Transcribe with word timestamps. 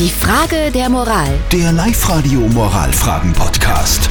Die 0.00 0.08
Frage 0.08 0.70
der 0.72 0.88
Moral. 0.88 1.28
Der 1.52 1.72
Live-Radio 1.72 2.40
Moralfragen-Podcast. 2.40 4.08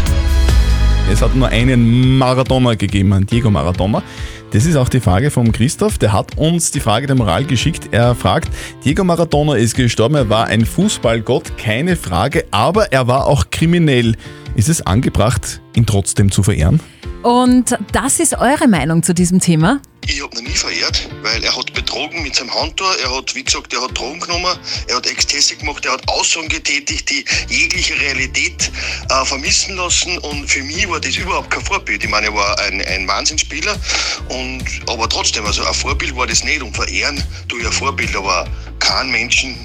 Es 1.12 1.20
hat 1.20 1.36
nur 1.36 1.48
einen 1.48 2.16
Maradona 2.16 2.76
gegeben, 2.76 3.12
einen 3.12 3.26
Diego 3.26 3.50
Maradona. 3.50 4.04
Das 4.52 4.68
ist 4.68 4.76
auch 4.76 4.88
die 4.88 5.00
Frage 5.00 5.32
vom 5.32 5.52
Christoph. 5.52 5.98
Der 5.98 6.14
hat 6.14 6.38
uns 6.38 6.70
die 6.70 6.80
Frage 6.80 7.08
der 7.08 7.16
Moral 7.16 7.44
geschickt. 7.44 7.90
Er 7.90 8.14
fragt, 8.14 8.50
Diego 8.86 9.04
Maradona 9.04 9.56
ist 9.56 9.74
gestorben, 9.74 10.14
er 10.14 10.30
war 10.30 10.46
ein 10.46 10.64
Fußballgott, 10.64 11.58
keine 11.58 11.96
Frage, 11.96 12.46
aber 12.52 12.94
er 12.94 13.08
war 13.08 13.26
auch 13.26 13.50
kriminell. 13.50 14.16
Ist 14.56 14.70
es 14.70 14.84
angebracht, 14.84 15.60
ihn 15.76 15.88
trotzdem 15.88 16.32
zu 16.32 16.44
verehren? 16.44 16.82
Und 17.24 17.76
das 17.94 18.20
ist 18.20 18.38
eure 18.38 18.68
Meinung 18.68 19.02
zu 19.02 19.16
diesem 19.16 19.40
Thema? 19.40 19.82
Ich 20.06 20.24
habe 20.24 20.38
ihn 20.38 20.44
nie 20.44 20.52
verehrt, 20.52 20.99
weil 21.22 21.44
er 21.44 21.56
hat 21.56 21.74
betrogen 21.74 22.22
mit 22.24 22.36
seinem 22.36 22.54
Handtor, 22.54 22.96
er 22.98 23.16
hat, 23.16 23.34
wie 23.36 23.44
gesagt, 23.44 23.74
er 23.74 23.82
hat 23.82 23.98
Drogen 23.98 24.20
genommen, 24.20 24.58
er 24.88 24.96
hat 24.96 25.08
Ekstase 25.08 25.56
gemacht, 25.56 25.86
er 25.86 25.94
hat 25.94 26.08
Aussagen 26.08 26.48
getätigt, 26.48 27.10
die 27.10 27.26
jegliche 27.50 28.00
Realität 28.00 28.72
äh, 29.10 29.26
vermissen 29.26 29.76
lassen 29.76 30.18
und 30.20 30.48
für 30.50 30.64
mich 30.64 30.88
war 30.90 31.00
das 31.00 31.16
überhaupt 31.16 31.52
kein 31.52 31.64
Vorbild. 31.64 32.04
Ich 32.04 32.10
meine, 32.10 32.28
er 32.28 32.34
war 32.34 32.60
ein, 32.60 32.82
ein 32.82 33.08
Wahnsinnsspieler, 33.08 33.78
und, 34.30 34.64
aber 34.88 35.10
trotzdem, 35.10 35.46
also 35.46 35.64
ein 35.64 35.74
Vorbild 35.74 36.16
war 36.16 36.28
das 36.28 36.44
nicht 36.44 36.62
und 36.62 36.76
verehren 36.76 37.24
tue 37.48 37.60
ich 37.60 37.66
ein 37.66 37.72
Vorbild, 37.72 38.16
aber 38.16 38.48
kein 38.80 39.10
Menschen, 39.10 39.56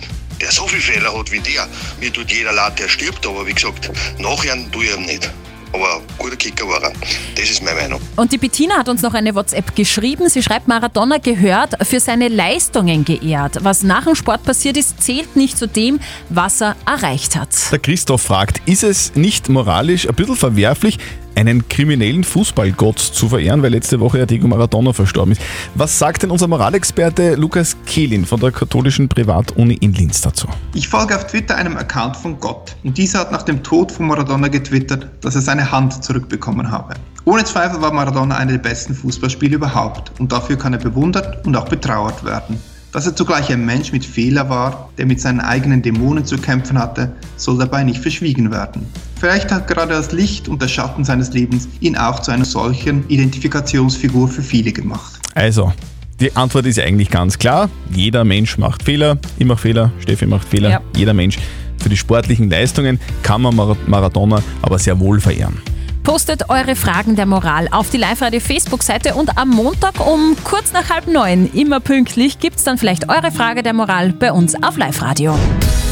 der 0.41 0.51
so 0.51 0.67
viele 0.67 0.83
Fehler 0.83 1.17
hat 1.17 1.31
wie 1.31 1.41
der. 1.41 1.69
Mir 2.01 2.12
tut 2.12 2.31
jeder 2.31 2.53
leid, 2.53 2.79
der 2.79 2.89
stirbt, 2.89 3.27
aber 3.27 3.47
wie 3.47 3.55
gesagt, 3.55 3.91
nachher 4.19 4.57
tue 4.73 4.84
ich 4.84 4.95
ihm 4.95 5.03
nicht. 5.03 5.31
Aber 5.74 6.01
guter 6.19 6.37
Kicker 6.37 6.69
war 6.69 6.80
er. 6.83 6.92
Das 7.34 7.51
ist 7.51 7.62
meine 7.62 7.80
Meinung. 7.80 8.01
Und 8.14 8.30
die 8.30 8.38
Bettina 8.38 8.77
hat 8.77 8.88
uns 8.88 9.02
noch 9.02 9.12
eine 9.12 9.34
WhatsApp 9.34 9.74
geschrieben. 9.74 10.28
Sie 10.28 10.42
schreibt, 10.42 10.69
Maradona 10.69 11.19
gehört 11.19 11.84
für 11.84 11.98
seine 11.98 12.28
Leistungen 12.28 13.05
geehrt. 13.05 13.59
Was 13.62 13.83
nach 13.83 14.05
dem 14.05 14.14
Sport 14.14 14.45
passiert 14.45 14.77
ist, 14.77 15.02
zählt 15.02 15.34
nicht 15.34 15.59
zu 15.59 15.66
dem, 15.66 15.98
was 16.28 16.60
er 16.60 16.77
erreicht 16.87 17.34
hat. 17.34 17.48
Der 17.73 17.80
Christoph 17.80 18.23
fragt, 18.23 18.62
ist 18.66 18.84
es 18.84 19.16
nicht 19.16 19.48
moralisch 19.48 20.08
ein 20.08 20.14
bisschen 20.14 20.36
verwerflich, 20.36 20.98
einen 21.35 21.69
kriminellen 21.69 22.25
Fußballgott 22.25 22.99
zu 22.99 23.29
verehren, 23.29 23.63
weil 23.63 23.73
letzte 23.73 24.01
Woche 24.01 24.19
ja 24.19 24.27
Diego 24.27 24.49
Maradona 24.49 24.93
verstorben 24.93 25.33
ist. 25.33 25.43
Was 25.75 25.99
sagt 25.99 26.23
denn 26.23 26.31
unser 26.31 26.49
Moralexperte 26.49 27.35
Lukas 27.35 27.77
Kehlin 27.87 28.25
von 28.25 28.41
der 28.41 28.53
katholischen 28.53 29.09
Privatuni 29.09 29.75
in 29.75 29.93
Linz 29.93 30.21
dazu? 30.21 30.49
Ich 30.75 30.89
folge 30.89 31.17
auf 31.17 31.27
Twitter 31.27 31.57
einem 31.57 31.77
Account 31.77 32.17
von 32.17 32.39
Gott 32.41 32.77
und 32.85 32.97
dieser 32.99 33.21
hat 33.21 33.33
nach 33.33 33.43
dem 33.43 33.62
Tod 33.62 33.93
von 33.93 34.07
Maradona 34.07 34.49
getwittert, 34.49 35.09
dass 35.21 35.35
er 35.35 35.41
seine 35.41 35.71
Hand 35.71 36.05
zurückbekommen 36.05 36.71
habe. 36.71 36.95
Ohne 37.27 37.45
Zweifel 37.45 37.81
war 37.81 37.93
Maradona 37.93 38.37
einer 38.37 38.53
der 38.53 38.59
besten 38.59 38.95
Fußballspieler 38.95 39.57
überhaupt 39.57 40.12
und 40.19 40.31
dafür 40.31 40.57
kann 40.57 40.75
er 40.75 40.79
bewundert 40.79 41.47
und 41.47 41.57
auch 41.57 41.69
betrauert 41.69 42.25
werden. 42.25 42.59
Dass 42.93 43.07
er 43.07 43.17
zugleich 43.17 43.51
ein 43.51 43.65
Mensch 43.65 43.91
mit 43.91 44.05
Fehler 44.05 44.49
war, 44.49 44.91
der 44.99 45.07
mit 45.07 45.21
seinen 45.21 45.41
eigenen 45.41 45.83
Dämonen 45.83 46.25
zu 46.25 46.39
kämpfen 46.39 46.79
hatte, 46.79 47.12
soll 47.37 47.59
dabei 47.59 47.83
nicht 47.83 48.01
verschwiegen 48.01 48.53
werden. 48.53 48.87
Vielleicht 49.25 49.50
hat 49.50 49.69
gerade 49.69 49.94
das 49.94 50.12
Licht 50.12 50.48
und 50.48 50.61
der 50.61 50.69
Schatten 50.69 51.03
seines 51.03 51.33
Lebens 51.33 51.67
ihn 51.80 51.97
auch 51.97 52.20
zu 52.20 52.30
einer 52.30 52.44
solchen 52.44 53.08
Identifikationsfigur 53.08 54.28
für 54.28 54.42
viele 54.42 54.70
gemacht. 54.70 55.19
Also, 55.34 55.72
die 56.20 56.36
Antwort 56.36 56.66
ist 56.66 56.78
eigentlich 56.78 57.08
ganz 57.08 57.39
klar. 57.39 57.70
Jeder 57.91 58.22
Mensch 58.25 58.58
macht 58.58 58.83
Fehler. 58.83 59.16
Ich 59.39 59.47
mache 59.47 59.62
Fehler, 59.62 59.92
Steffi 60.00 60.27
macht 60.27 60.47
Fehler. 60.47 60.69
Ja. 60.69 60.81
Jeder 60.94 61.14
Mensch. 61.14 61.39
Für 61.83 61.89
die 61.89 61.97
sportlichen 61.97 62.50
Leistungen 62.50 63.00
kann 63.22 63.41
man 63.41 63.56
Mar- 63.56 63.78
Maradona 63.86 64.42
aber 64.61 64.78
sehr 64.78 65.00
wohl 65.00 65.19
verehren. 65.20 65.56
Postet 66.03 66.50
eure 66.50 66.77
Fragen 66.77 67.16
der 67.16 67.25
Moral 67.25 67.69
auf 67.70 67.88
die 67.88 67.97
Live-Radio 67.97 68.41
Facebook-Seite 68.41 69.14
und 69.14 69.38
am 69.38 69.48
Montag 69.48 70.06
um 70.06 70.36
kurz 70.44 70.75
nach 70.75 70.91
halb 70.91 71.06
neun, 71.06 71.48
immer 71.55 71.81
pünktlich, 71.81 72.41
gibt's 72.41 72.64
dann 72.64 72.77
vielleicht 72.77 73.09
eure 73.09 73.33
Frage 73.33 73.62
der 73.62 73.72
Moral 73.72 74.12
bei 74.12 74.33
uns 74.33 74.55
auf 74.62 74.77
Live-Radio. 74.77 75.34